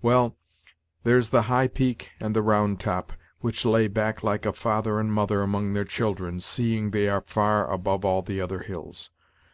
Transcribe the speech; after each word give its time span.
Well, 0.00 0.34
there's 1.02 1.28
the 1.28 1.42
High 1.52 1.68
peak 1.68 2.10
and 2.18 2.34
the 2.34 2.40
Round 2.40 2.80
top, 2.80 3.12
which 3.40 3.66
lay 3.66 3.88
back 3.88 4.22
like 4.22 4.46
a 4.46 4.54
father 4.54 4.98
and 4.98 5.12
mother 5.12 5.42
among 5.42 5.74
their 5.74 5.84
children, 5.84 6.40
seeing 6.40 6.92
they 6.92 7.10
are 7.10 7.20
far 7.20 7.70
above 7.70 8.02
all 8.02 8.22
the 8.22 8.40
other 8.40 8.60
hills. 8.60 9.10